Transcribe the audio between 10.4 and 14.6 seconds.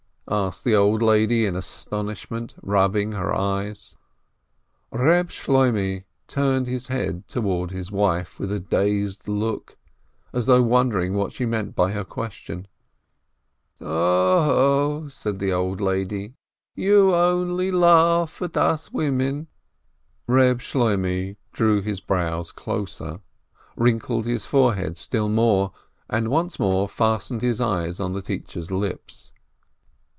though wondering what she meant by her question. REB SHLOIMEH 327